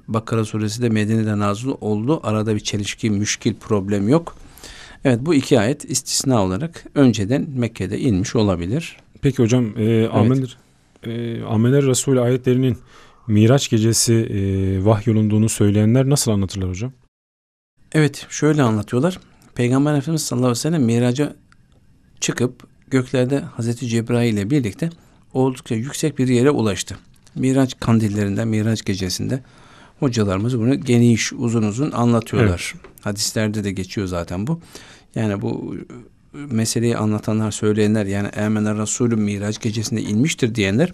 Bakara 0.08 0.44
suresi 0.44 0.82
de 0.82 0.88
Medine'de 0.88 1.38
nazil 1.38 1.70
oldu. 1.80 2.20
Arada 2.22 2.54
bir 2.54 2.60
çelişki, 2.60 3.10
müşkil, 3.10 3.54
problem 3.54 4.08
yok. 4.08 4.36
Evet 5.04 5.18
bu 5.22 5.34
iki 5.34 5.60
ayet 5.60 5.90
istisna 5.90 6.44
olarak 6.44 6.84
önceden 6.94 7.46
Mekke'de 7.54 7.98
inmiş 7.98 8.36
olabilir. 8.36 8.96
Peki 9.22 9.42
hocam 9.42 9.64
e, 9.76 9.84
evet. 9.84 10.10
Amener, 10.12 10.56
e, 11.06 11.42
Amener 11.44 11.82
Resulü 11.84 12.20
ayetlerinin 12.20 12.78
Miraç 13.26 13.70
gecesi 13.70 14.14
e, 14.14 14.84
vahyolunduğunu 14.84 15.48
söyleyenler 15.48 16.08
nasıl 16.08 16.30
anlatırlar 16.30 16.68
hocam? 16.68 16.92
Evet 17.92 18.26
şöyle 18.30 18.62
anlatıyorlar. 18.62 19.18
Peygamber 19.54 19.94
Efendimiz 19.94 20.22
sallallahu 20.22 20.46
aleyhi 20.46 20.58
ve 20.58 20.62
sellem 20.62 20.82
miraca 20.82 21.36
çıkıp 22.20 22.66
göklerde 22.90 23.38
Hazreti 23.38 23.88
Cebrail 23.88 24.34
ile 24.34 24.50
birlikte 24.50 24.90
oldukça 25.34 25.74
yüksek 25.74 26.18
bir 26.18 26.28
yere 26.28 26.50
ulaştı. 26.50 26.98
Miraç 27.34 27.80
kandillerinden, 27.80 28.48
Miraç 28.48 28.84
gecesinde 28.84 29.40
hocalarımız 30.00 30.58
bunu 30.58 30.80
geniş, 30.80 31.32
uzun 31.32 31.62
uzun 31.62 31.90
anlatıyorlar. 31.90 32.74
Evet. 32.74 32.86
Hadislerde 33.00 33.64
de 33.64 33.72
geçiyor 33.72 34.06
zaten 34.06 34.46
bu. 34.46 34.60
Yani 35.14 35.42
bu 35.42 35.76
e, 36.34 36.38
meseleyi 36.38 36.96
anlatanlar, 36.96 37.50
söyleyenler 37.50 38.06
yani 38.06 38.28
Emener 38.28 38.78
Resulü 38.78 39.16
Miraç 39.16 39.60
gecesinde 39.60 40.02
inmiştir 40.02 40.54
diyenler 40.54 40.92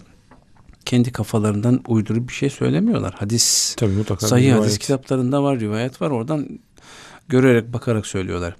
kendi 0.85 1.11
kafalarından 1.11 1.81
uydurup 1.87 2.29
bir 2.29 2.33
şey 2.33 2.49
söylemiyorlar. 2.49 3.13
Hadis, 3.13 3.75
Tabii, 3.75 3.93
mutlaka 3.93 4.27
sayı 4.27 4.53
hadis 4.53 4.77
kitaplarında 4.77 5.43
var, 5.43 5.59
rivayet 5.59 6.01
var. 6.01 6.11
Oradan 6.11 6.59
görerek, 7.27 7.73
bakarak 7.73 8.07
söylüyorlar. 8.07 8.55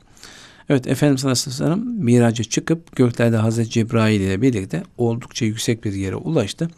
Evet 0.70 0.88
Efendimiz 0.88 1.26
Aleyhisselam 1.26 1.82
aleyhi 1.82 2.04
miraca 2.04 2.44
çıkıp 2.44 2.96
göklerde 2.96 3.38
Hazreti 3.38 3.70
Cebrail 3.70 4.22
ile 4.22 4.42
birlikte 4.42 4.84
oldukça 4.98 5.46
yüksek 5.46 5.84
bir 5.86 5.94
yere 5.94 6.16
ulaştı. 6.16 6.70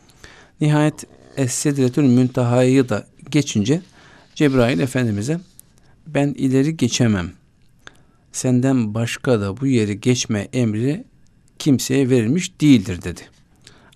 Nihayet 0.61 1.03
Es-Sedretül 1.37 2.03
Münteha'yı 2.03 2.89
da 2.89 3.07
geçince 3.31 3.81
Cebrail 4.35 4.79
Efendimiz'e 4.79 5.39
ben 6.07 6.27
ileri 6.37 6.77
geçemem. 6.77 7.31
Senden 8.31 8.93
başka 8.93 9.41
da 9.41 9.61
bu 9.61 9.67
yeri 9.67 10.01
geçme 10.01 10.47
emri 10.53 11.03
kimseye 11.59 12.09
verilmiş 12.09 12.61
değildir 12.61 13.01
dedi. 13.01 13.21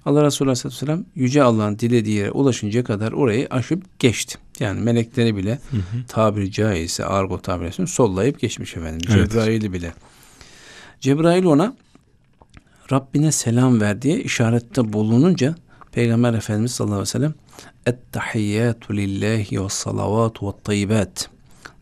Allah 0.05 0.23
Resulü 0.23 0.49
Aleyhisselam 0.49 1.05
Yüce 1.15 1.43
Allah'ın 1.43 1.79
dilediği 1.79 2.15
yere 2.15 2.31
ulaşıncaya 2.31 2.83
kadar 2.83 3.11
orayı 3.11 3.47
aşıp 3.49 3.99
geçti. 3.99 4.37
Yani 4.59 4.81
melekleri 4.81 5.35
bile 5.35 5.59
hı 5.71 5.77
hı. 5.77 6.05
tabiri 6.07 6.51
caizse 6.51 7.05
argo 7.05 7.41
tabiri 7.41 7.87
sollayıp 7.87 8.39
geçmiş 8.39 8.77
efendim. 8.77 9.09
Evet. 9.13 9.31
Cebrail'i 9.31 9.73
bile. 9.73 9.93
Cebrail 10.99 11.45
ona 11.45 11.75
Rabbine 12.91 13.31
selam 13.31 13.81
ver 13.81 14.01
diye 14.01 14.19
işarette 14.19 14.93
bulununca 14.93 15.55
Peygamber 15.91 16.33
Efendimiz 16.33 16.71
sallallahu 16.71 16.95
aleyhi 16.95 17.09
ve 17.09 17.11
sellem 17.11 17.33
Ettahiyyatu 17.85 18.97
lillahi 18.97 19.63
ve 19.63 19.69
salavatu 19.69 20.47
ve 20.47 20.51
tayyibat 20.63 21.29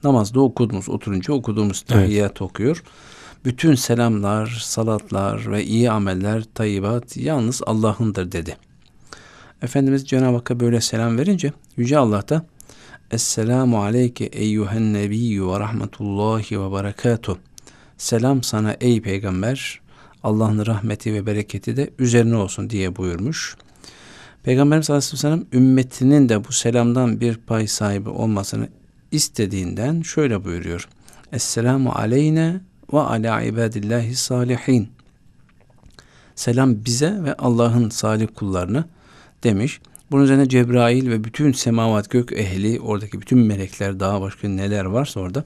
Namazda 0.04 0.40
okuduğumuz, 0.42 0.90
oturunca 0.90 1.34
okuduğumuz 1.34 1.82
tahiyyat 1.82 2.32
evet. 2.32 2.42
okuyor. 2.42 2.84
Bütün 3.46 3.75
selamlar, 3.75 4.62
salatlar 4.62 5.51
ve 5.51 5.63
iyi 5.63 5.92
ameller, 5.92 6.44
tayyibat 6.54 7.18
yalnız 7.18 7.62
Allah'ındır 7.66 8.32
dedi. 8.32 8.58
Efendimiz 9.62 10.08
Cenab-ı 10.08 10.36
Hakk'a 10.36 10.60
böyle 10.60 10.82
selam 10.82 11.18
verince 11.18 11.54
Yüce 11.78 11.98
Allah 11.98 12.30
da 12.30 12.46
Esselamu 13.12 13.84
aleyke 13.84 14.25
eyyühen 14.25 14.94
nebiyyü 14.94 15.48
ve 15.48 15.60
rahmetullahi 15.60 16.62
ve 16.62 16.74
berekatuh. 16.74 17.38
Selam 17.98 18.44
sana 18.44 18.75
ey 18.82 19.01
peygamber. 19.01 19.82
Allah'ın 20.24 20.66
rahmeti 20.66 21.13
ve 21.13 21.25
bereketi 21.25 21.78
de 21.78 21.90
üzerine 22.00 22.36
olsun 22.36 22.70
diye 22.70 22.96
buyurmuş. 22.96 23.56
Peygamberimiz 24.44 24.90
Aleyhisselam 24.90 25.46
ümmetinin 25.54 26.30
de 26.30 26.48
bu 26.48 26.52
selamdan 26.52 27.22
bir 27.22 27.36
pay 27.36 27.68
sahibi 27.68 28.10
olmasını 28.10 28.68
istediğinden 29.12 30.02
şöyle 30.02 30.44
buyuruyor. 30.44 30.88
Esselamu 31.32 31.92
aleyne 31.92 32.62
ve 32.94 33.00
ala 33.00 33.42
ibadillahi 33.42 34.16
salihin. 34.16 34.90
Selam 36.36 36.86
bize 36.86 37.24
ve 37.24 37.34
Allah'ın 37.34 37.90
salih 37.90 38.28
kullarını 38.36 38.86
demiş. 39.44 39.80
Bunun 40.12 40.24
üzerine 40.24 40.50
Cebrail 40.50 41.10
ve 41.10 41.24
bütün 41.24 41.52
semavat 41.52 42.10
gök 42.10 42.34
ehli, 42.34 42.80
oradaki 42.80 43.22
bütün 43.22 43.40
melekler 43.40 44.00
daha 44.00 44.22
başka 44.22 44.48
neler 44.48 44.86
varsa 44.86 45.20
orada 45.20 45.44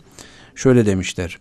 şöyle 0.55 0.85
demişler. 0.85 1.39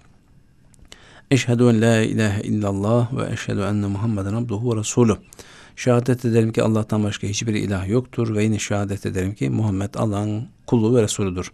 Eşhedü 1.30 1.62
en 1.62 1.80
la 1.80 2.00
ilahe 2.00 2.42
illallah 2.42 3.16
ve 3.16 3.32
eşhedü 3.32 3.60
enne 3.60 3.86
Muhammeden 3.86 4.34
abduhu 4.34 4.74
ve 4.74 4.80
resulü. 4.80 5.16
Şehadet 5.76 6.24
ederim 6.24 6.52
ki 6.52 6.62
Allah'tan 6.62 7.04
başka 7.04 7.26
hiçbir 7.26 7.54
ilah 7.54 7.88
yoktur 7.88 8.36
ve 8.36 8.44
yine 8.44 8.58
şehadet 8.58 9.06
ederim 9.06 9.34
ki 9.34 9.50
Muhammed 9.50 9.94
Allah'ın 9.94 10.48
kulu 10.66 10.96
ve 10.96 11.02
Resuludur 11.02 11.52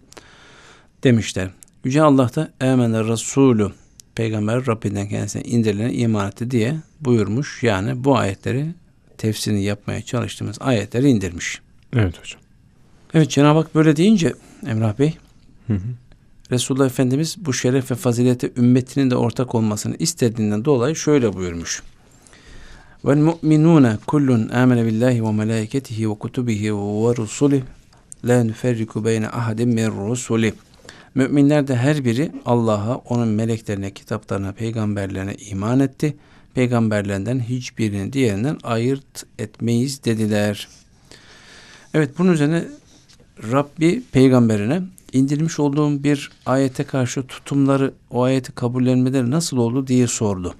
demişler. 1.05 1.51
Yüce 1.85 2.03
Allah 2.03 2.31
da 2.35 2.51
Emener 2.61 3.07
Resulü 3.07 3.73
Peygamber 4.15 4.67
Rabbinden 4.67 5.09
kendisine 5.09 5.43
indirilen 5.43 5.93
iman 5.93 6.29
etti 6.29 6.51
diye 6.51 6.77
buyurmuş. 7.01 7.63
Yani 7.63 8.05
bu 8.05 8.17
ayetleri 8.17 8.67
tefsirini 9.19 9.63
yapmaya 9.63 10.03
çalıştığımız 10.03 10.57
ayetleri 10.61 11.09
indirmiş. 11.09 11.61
Evet 11.97 12.21
hocam. 12.21 12.41
Evet 13.15 13.31
Cenab-ı 13.31 13.59
Hak 13.59 13.75
böyle 13.75 13.97
deyince 13.97 14.35
Emrah 14.67 14.99
Bey 14.99 15.15
hı 15.67 15.73
hı. 15.73 15.81
Resulullah 16.51 16.87
Efendimiz 16.87 17.37
bu 17.39 17.53
şeref 17.53 17.91
ve 17.91 17.95
fazilete 17.95 18.51
ümmetinin 18.57 19.11
de 19.11 19.17
ortak 19.17 19.55
olmasını 19.55 19.97
istediğinden 19.97 20.65
dolayı 20.65 20.97
şöyle 20.97 21.33
buyurmuş. 21.33 21.83
Vel 23.05 23.17
mu'minune 23.17 23.99
kullun 24.07 24.49
amene 24.49 24.87
billahi 24.87 25.25
ve 25.25 25.33
melaiketihi 25.33 26.11
ve 26.11 26.15
kutubihi 26.15 26.75
ve 26.75 27.17
rusulih 27.17 27.63
la 28.25 28.45
rusuli. 30.11 30.55
Müminler 31.15 31.69
de 31.69 31.77
her 31.77 32.05
biri 32.05 32.33
Allah'a, 32.47 32.97
onun 32.97 33.29
meleklerine, 33.29 33.91
kitaplarına, 33.91 34.53
peygamberlerine 34.53 35.35
iman 35.35 35.81
etti. 35.81 36.17
Peygamberlerinden 36.55 37.41
hiçbirini 37.41 38.13
diğerinden 38.13 38.59
ayırt 38.63 39.27
etmeyiz 39.39 40.05
dediler. 40.05 40.69
Evet 41.95 42.11
bunun 42.19 42.33
üzerine 42.33 42.65
Rabbi 43.53 44.03
peygamberine 44.13 44.83
indirmiş 45.13 45.61
olduğum 45.61 46.05
bir 46.05 46.31
ayete 46.47 46.85
karşı 46.85 47.23
tutumları, 47.23 47.93
o 48.11 48.23
ayeti 48.23 48.53
kabullenmeleri 48.53 49.31
nasıl 49.31 49.57
oldu 49.57 49.87
diye 49.87 50.07
sordu. 50.07 50.55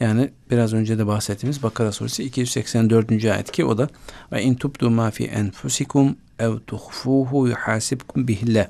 Yani 0.00 0.30
biraz 0.50 0.74
önce 0.74 0.98
de 0.98 1.06
bahsettiğimiz 1.06 1.62
Bakara 1.62 1.92
suresi 1.92 2.24
284. 2.24 3.24
ayet 3.24 3.52
ki 3.52 3.64
o 3.64 3.78
da 3.78 3.88
ve 4.32 4.42
in 4.42 4.54
tubdu 4.54 4.90
ma 4.90 5.10
fi 5.10 5.24
enfusikum 5.24 6.16
ev 6.38 6.52
tuhfuhu 6.66 7.48
yuhasibkum 7.48 8.28
bihillah. 8.28 8.66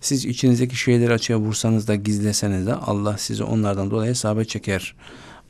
Siz 0.00 0.24
içinizdeki 0.24 0.76
şeyleri 0.76 1.12
açığa 1.12 1.38
vursanız 1.38 1.88
da 1.88 1.94
gizleseniz 1.94 2.66
de 2.66 2.74
Allah 2.74 3.18
sizi 3.18 3.44
onlardan 3.44 3.90
dolayı 3.90 4.10
hesaba 4.10 4.44
çeker. 4.44 4.94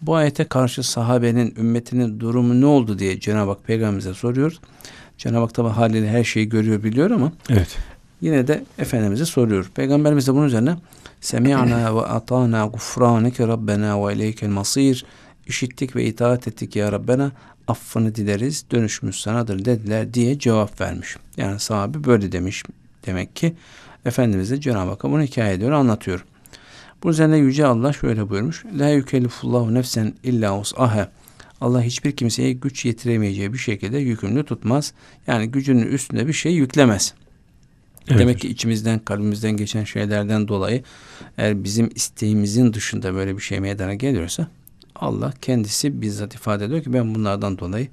Bu 0.03 0.15
ayete 0.15 0.45
karşı 0.45 0.83
sahabenin, 0.83 1.55
ümmetinin 1.59 2.21
durumu 2.21 2.61
ne 2.61 2.67
oldu 2.67 2.99
diye 2.99 3.21
Cenab-ı 3.21 3.50
Hak 3.50 3.65
peygamberimize 3.65 4.15
soruyor. 4.15 4.57
Cenab-ı 5.19 5.41
Hak 5.41 5.55
tabi 5.55 5.69
haliyle 5.69 6.11
her 6.11 6.25
şeyi 6.25 6.49
görüyor, 6.49 6.83
biliyor 6.83 7.11
ama 7.11 7.33
evet. 7.50 7.77
Yine 8.20 8.48
de 8.48 8.64
Efendimiz'e 8.78 9.25
soruyor. 9.25 9.70
Peygamberimiz 9.75 10.26
de 10.26 10.34
bunun 10.34 10.46
üzerine 10.46 10.76
Semi'na 11.20 11.94
ve 11.96 12.00
atana 12.00 12.66
gufraneke 12.66 13.48
rabbena 13.48 14.06
ve 14.06 14.14
ileykel 14.14 14.48
masir 14.48 15.04
işittik 15.46 15.96
ve 15.96 16.04
itaat 16.04 16.48
ettik 16.48 16.76
ya 16.76 16.92
Rabbena 16.92 17.32
affını 17.68 18.14
dileriz 18.14 18.64
dönüşümüz 18.70 19.20
sanadır 19.20 19.64
dediler 19.64 20.14
diye 20.14 20.38
cevap 20.38 20.80
vermiş. 20.80 21.16
Yani 21.37 21.60
sahabe 21.60 22.04
böyle 22.04 22.32
demiş 22.32 22.64
demek 23.06 23.37
ki 23.37 23.54
Efendimiz 24.04 24.50
de 24.50 24.60
Cenab-ı 24.60 24.90
Hakk'a 24.90 25.10
bunu 25.10 25.22
hikaye 25.22 25.54
ediyor, 25.54 25.72
anlatıyor. 25.72 26.25
Bu 27.02 27.10
üzerine 27.10 27.37
Yüce 27.37 27.66
Allah 27.66 27.92
şöyle 27.92 28.30
buyurmuş. 28.30 28.64
La 28.78 28.88
yükellifullahu 28.88 29.75
nefsen 29.75 30.14
illa 30.22 30.60
us'aha. 30.60 31.08
Allah 31.60 31.82
hiçbir 31.82 32.12
kimseye 32.12 32.52
güç 32.52 32.84
yetiremeyeceği 32.84 33.52
bir 33.52 33.58
şekilde 33.58 33.98
yükümlü 33.98 34.44
tutmaz. 34.44 34.92
Yani 35.26 35.46
gücünün 35.46 35.87
üstünde 35.87 36.26
bir 36.26 36.32
şey 36.32 36.52
yüklemez. 36.52 37.14
Evet. 38.11 38.21
Demek 38.21 38.41
ki 38.41 38.49
içimizden, 38.49 38.99
kalbimizden 38.99 39.57
geçen 39.57 39.85
şeylerden 39.85 40.49
dolayı 40.49 40.83
eğer 41.38 41.65
bizim 41.65 41.91
isteğimizin 41.95 42.73
dışında 42.73 43.15
böyle 43.15 43.37
bir 43.37 43.43
şey 43.43 43.61
meydana 43.61 43.95
geliyorsa 43.95 44.49
Allah 44.97 45.33
kendisi 45.43 46.03
bizzat 46.03 46.35
ifade 46.35 46.65
ediyor 46.65 46.83
ki 46.83 46.93
ben 46.93 47.15
bunlardan 47.15 47.59
dolayı 47.59 47.88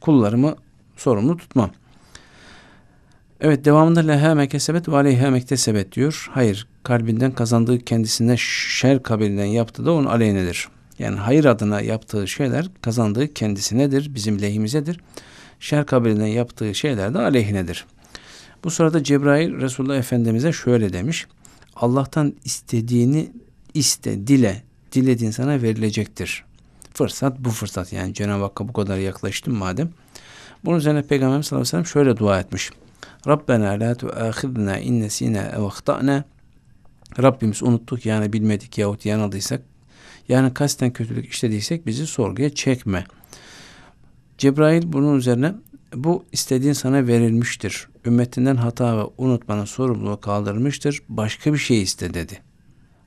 kullarımı 0.00 0.56
sorumlu 0.96 1.36
tutmam. 1.36 1.70
Evet 3.40 3.64
devamında 3.64 4.00
leha 4.00 4.34
mekesebet 4.34 4.88
ve 4.88 4.96
aleyha 4.96 5.30
mektesebet 5.30 5.92
diyor. 5.92 6.28
Hayır 6.30 6.66
kalbinden 6.82 7.32
kazandığı 7.32 7.78
kendisine 7.78 8.36
şer 8.38 9.02
kabilinden 9.02 9.44
yaptığı 9.44 9.86
da 9.86 9.92
onun 9.92 10.06
aleyhinedir. 10.06 10.68
Yani 10.98 11.16
hayır 11.16 11.44
adına 11.44 11.80
yaptığı 11.80 12.28
şeyler 12.28 12.66
kazandığı 12.82 13.34
kendisinedir, 13.34 14.14
bizim 14.14 14.42
lehimizedir. 14.42 15.00
Şer 15.60 15.86
kabilinden 15.86 16.26
yaptığı 16.26 16.74
şeyler 16.74 17.14
de 17.14 17.18
aleyhinedir. 17.18 17.86
Bu 18.64 18.70
sırada 18.70 19.04
Cebrail 19.04 19.60
Resulullah 19.60 19.96
Efendimiz'e 19.96 20.52
şöyle 20.52 20.92
demiş. 20.92 21.26
Allah'tan 21.76 22.34
istediğini 22.44 23.32
iste, 23.74 24.26
dile, 24.26 24.62
dilediğin 24.92 25.30
sana 25.30 25.62
verilecektir. 25.62 26.44
Fırsat 26.94 27.38
bu 27.38 27.50
fırsat 27.50 27.92
yani 27.92 28.14
Cenab-ı 28.14 28.42
Hakk'a 28.42 28.68
bu 28.68 28.72
kadar 28.72 28.98
yaklaştım 28.98 29.54
madem. 29.54 29.90
Bunun 30.64 30.78
üzerine 30.78 31.02
Peygamberimiz 31.02 31.46
sallallahu 31.46 31.62
aleyhi 31.62 31.68
ve 31.68 31.70
sellem 31.70 32.06
şöyle 32.06 32.16
dua 32.16 32.40
etmiş. 32.40 32.70
Rabbena 33.26 33.70
la 33.70 33.94
tuâkhidna 33.94 34.78
in 34.78 35.00
nesina 35.00 35.42
ev 35.42 35.62
ahtana. 35.62 36.24
Rabbimiz 37.22 37.62
unuttuk 37.62 38.06
yani 38.06 38.32
bilmedik 38.32 38.78
yahut 38.78 39.06
yanıldıysak 39.06 39.62
yani 40.28 40.54
kasten 40.54 40.92
kötülük 40.92 41.26
işlediysek 41.26 41.86
bizi 41.86 42.06
sorguya 42.06 42.54
çekme. 42.54 43.04
Cebrail 44.38 44.92
bunun 44.92 45.18
üzerine 45.18 45.54
bu 45.96 46.24
istediğin 46.32 46.72
sana 46.72 47.06
verilmiştir. 47.06 47.88
Ümmetinden 48.06 48.56
hata 48.56 48.98
ve 48.98 49.02
unutmanın 49.18 49.64
sorumluluğu 49.64 50.20
kaldırılmıştır. 50.20 51.02
Başka 51.08 51.52
bir 51.52 51.58
şey 51.58 51.82
iste 51.82 52.14
dedi. 52.14 52.40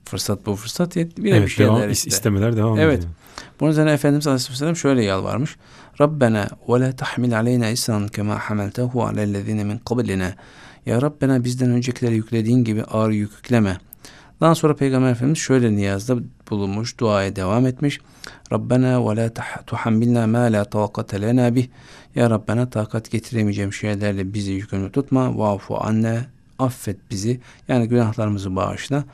Fırsat 0.04 0.46
bu 0.46 0.56
fırsat 0.56 0.96
yetti. 0.96 1.22
Yine 1.24 1.36
evet, 1.36 1.46
bir 1.46 1.52
şeyler 1.52 1.76
devam, 1.76 1.90
iste. 1.90 2.08
istemeler 2.08 2.56
devam 2.56 2.78
Evet. 2.78 2.98
ediyor. 2.98 3.12
Bunun 3.60 3.70
üzerine 3.70 3.92
Efendimiz 3.92 4.26
Aleyhisselam 4.26 4.76
şöyle 4.76 5.04
yalvarmış. 5.04 5.56
Rabbena 6.00 6.48
ve 6.68 6.80
la 6.80 6.96
tahmil 6.96 7.36
aleyna 7.36 7.68
isran 7.68 8.08
kema 8.08 8.38
hamaltehu 8.38 9.04
alellezine 9.04 9.64
min 9.64 9.78
qablina. 9.78 10.34
Ya 10.86 11.02
Rabbena 11.02 11.44
bizden 11.44 11.70
öncekilere 11.70 12.14
yüklediğin 12.14 12.64
gibi 12.64 12.84
ağır 12.84 13.10
yük 13.10 13.32
yükleme. 13.32 13.78
Daha 14.40 14.54
sonra 14.54 14.76
Peygamber 14.76 15.10
Efendimiz 15.10 15.38
şöyle 15.38 15.76
niyazda 15.76 16.16
bulunmuş, 16.50 16.98
duaya 16.98 17.36
devam 17.36 17.66
etmiş. 17.66 18.00
Rabbena 18.52 19.10
ve 19.10 19.16
la 19.16 19.30
tuhammilna 19.66 20.26
ma 20.26 20.38
la 20.38 20.64
taqate 20.64 21.22
lena 21.22 21.54
bih. 21.54 21.68
Ya 22.14 22.30
Rabbena 22.30 22.70
takat 22.70 23.10
getiremeyeceğim 23.10 23.72
şeylerle 23.72 24.34
bizi 24.34 24.52
yükümlü 24.52 24.92
tutma. 24.92 25.38
Vafu 25.38 25.84
anne 25.84 26.26
affet 26.58 26.96
bizi. 27.10 27.40
Yani 27.68 27.88
günahlarımızı 27.88 28.56
bağışla. 28.56 29.04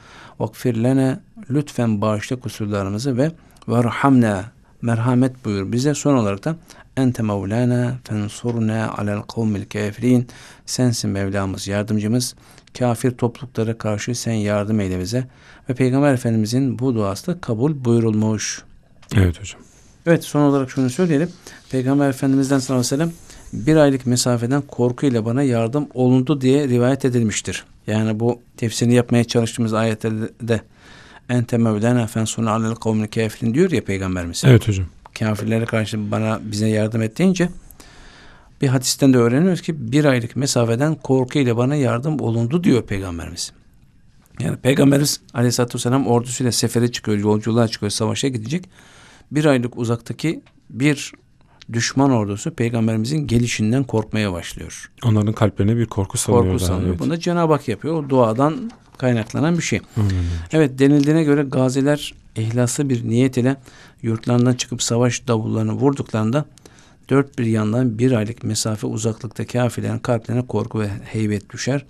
Vakfir 0.40 0.74
lene 0.74 1.18
lütfen 1.50 2.00
bağışla 2.00 2.36
kusurlarımızı 2.36 3.16
ve 3.16 3.32
verhamna 3.68 4.44
merhamet 4.82 5.44
buyur 5.44 5.72
bize. 5.72 5.94
Son 5.94 6.14
olarak 6.14 6.44
da 6.44 6.56
ente 6.96 7.22
mevlana 7.22 7.94
fensurna 8.04 8.92
alel 8.98 9.22
kavmil 9.22 9.64
kafirin. 9.64 10.28
Sensin 10.66 11.10
Mevlamız, 11.10 11.68
yardımcımız. 11.68 12.34
Kafir 12.78 13.10
topluluklara 13.10 13.78
karşı 13.78 14.14
sen 14.14 14.32
yardım 14.32 14.80
eyle 14.80 15.00
bize. 15.00 15.26
Ve 15.68 15.74
Peygamber 15.74 16.14
Efendimizin 16.14 16.78
bu 16.78 16.94
duası 16.94 17.26
da 17.26 17.40
kabul 17.40 17.84
buyurulmuş. 17.84 18.62
Evet 19.16 19.40
hocam. 19.40 19.60
Evet 20.06 20.24
son 20.24 20.40
olarak 20.40 20.70
şunu 20.70 20.90
söyleyelim. 20.90 21.28
Peygamber 21.70 22.08
Efendimiz'den 22.08 22.58
sallallahu 22.58 22.86
aleyhi 22.86 23.02
ve 23.02 23.12
sellem 23.52 23.66
bir 23.66 23.76
aylık 23.76 24.06
mesafeden 24.06 24.62
korkuyla 24.62 25.24
bana 25.24 25.42
yardım 25.42 25.88
olundu 25.94 26.40
diye 26.40 26.68
rivayet 26.68 27.04
edilmiştir. 27.04 27.64
Yani 27.86 28.20
bu 28.20 28.40
tefsirini 28.56 28.94
yapmaya 28.94 29.24
çalıştığımız 29.24 29.74
ayetlerde 29.74 30.60
ente 31.28 31.58
mevlana 31.58 32.06
fensuna 32.06 32.50
alel 32.50 32.74
kavmil 32.74 33.06
kafirin 33.06 33.54
diyor 33.54 33.70
ya 33.70 33.84
peygamberimiz. 33.84 34.42
Evet 34.46 34.68
hocam. 34.68 34.86
Kafirlere 35.18 35.64
karşı 35.64 36.10
bana 36.10 36.40
bize 36.42 36.68
yardım 36.68 37.02
et 37.02 37.18
deyince 37.18 37.48
bir 38.62 38.68
hadisten 38.68 39.12
de 39.12 39.18
öğreniyoruz 39.18 39.62
ki 39.62 39.92
bir 39.92 40.04
aylık 40.04 40.36
mesafeden 40.36 40.94
korkuyla 40.94 41.56
bana 41.56 41.74
yardım 41.74 42.20
olundu 42.20 42.64
diyor 42.64 42.82
peygamberimiz. 42.82 43.52
Yani 44.40 44.56
peygamberimiz 44.56 45.20
aleyhissalatü 45.34 45.74
vesselam 45.74 46.06
ordusuyla 46.06 46.52
sefere 46.52 46.92
çıkıyor, 46.92 47.18
yolculuğa 47.18 47.68
çıkıyor, 47.68 47.90
savaşa 47.90 48.28
gidecek. 48.28 48.68
Bir 49.30 49.44
aylık 49.44 49.78
uzaktaki 49.78 50.42
bir 50.70 51.12
düşman 51.72 52.10
ordusu 52.10 52.54
peygamberimizin 52.54 53.26
gelişinden 53.26 53.84
korkmaya 53.84 54.32
başlıyor. 54.32 54.90
Onların 55.04 55.32
kalplerine 55.32 55.76
bir 55.76 55.86
korku 55.86 56.18
salıyor. 56.18 56.44
Korku 56.44 56.58
daha, 56.58 56.68
sanıyor. 56.68 56.88
Evet. 56.88 56.98
Bunu 56.98 57.10
da 57.10 57.20
Cenab-ı 57.20 57.52
Hak 57.52 57.68
yapıyor. 57.68 57.94
O 57.94 58.08
duadan 58.08 58.70
kaynaklanan 58.98 59.58
bir 59.58 59.62
şey. 59.62 59.80
Aynen. 59.96 60.24
Evet 60.52 60.78
denildiğine 60.78 61.24
göre 61.24 61.42
gaziler 61.42 62.14
ihlaslı 62.36 62.88
bir 62.88 63.08
niyet 63.08 63.36
ile 63.36 63.56
yurtlarından 64.02 64.54
çıkıp 64.54 64.82
savaş 64.82 65.28
davullarını 65.28 65.72
vurduklarında 65.72 66.44
dört 67.10 67.38
bir 67.38 67.46
yandan 67.46 67.98
bir 67.98 68.12
aylık 68.12 68.44
mesafe 68.44 68.86
uzaklıkta 68.86 69.46
kafirlerin 69.46 69.98
kalplerine 69.98 70.46
korku 70.46 70.80
ve 70.80 70.88
heybet 71.04 71.50
düşer. 71.50 71.86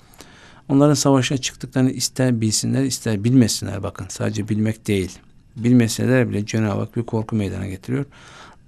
Onların 0.69 0.95
savaşa 0.95 1.37
çıktıklarını 1.37 1.91
ister 1.91 2.41
bilsinler 2.41 2.85
ister 2.85 3.25
bilmesinler 3.25 3.83
bakın 3.83 4.07
sadece 4.09 4.49
bilmek 4.49 4.87
değil. 4.87 5.19
Bilmeseler 5.57 6.31
bile 6.31 6.47
Cenab-ı 6.47 6.81
Hak 6.81 6.97
bir 6.97 7.03
korku 7.03 7.37
meydana 7.37 7.67
getiriyor. 7.67 8.05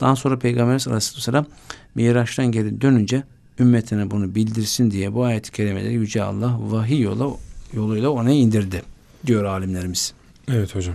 Daha 0.01 0.17
sonra 0.17 0.39
Peygamberimiz 0.39 0.89
Aleyhisselam 0.89 1.47
Miraç'tan 1.95 2.53
geri 2.53 2.81
dönünce 2.81 3.23
ümmetine 3.59 4.11
bunu 4.11 4.35
bildirsin 4.35 4.91
diye 4.91 5.15
bu 5.15 5.25
ayet-i 5.25 5.53
kerimeleri 5.53 5.95
Yüce 5.95 6.23
Allah 6.23 6.57
vahiy 6.61 7.01
yola, 7.01 7.37
yoluyla 7.73 8.11
ona 8.11 8.31
indirdi 8.31 8.83
diyor 9.27 9.45
alimlerimiz. 9.45 10.13
Evet 10.49 10.75
hocam. 10.75 10.95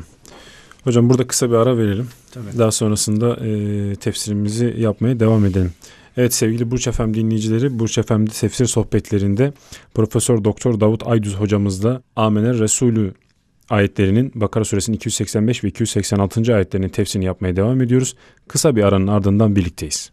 Hocam 0.84 1.10
burada 1.10 1.28
kısa 1.28 1.50
bir 1.50 1.56
ara 1.56 1.78
verelim. 1.78 2.08
Tabii. 2.32 2.58
Daha 2.58 2.72
sonrasında 2.72 3.36
e, 3.46 3.96
tefsirimizi 3.96 4.76
yapmaya 4.78 5.20
devam 5.20 5.46
edelim. 5.46 5.72
Evet 6.18 6.34
sevgili 6.34 6.72
Burç 6.72 6.88
Efem 6.88 7.14
dinleyicileri, 7.14 7.80
Burç 7.80 7.98
Efem'de 7.98 8.32
tefsir 8.32 8.66
sohbetlerinde 8.66 9.54
Profesör 9.94 10.44
Doktor 10.44 10.80
Davut 10.80 11.08
Aydüz 11.08 11.36
hocamızla 11.36 12.02
Amener 12.16 12.60
Resulü 12.60 13.14
ayetlerinin 13.70 14.32
Bakara 14.36 14.66
suresinin 14.66 14.98
285 14.98 15.64
ve 15.64 15.68
286. 15.68 16.56
ayetlerinin 16.56 16.90
tefsirini 16.90 17.26
yapmaya 17.26 17.56
devam 17.56 17.82
ediyoruz. 17.82 18.16
Kısa 18.48 18.76
bir 18.76 18.84
aranın 18.84 19.08
ardından 19.08 19.56
birlikteyiz. 19.56 20.10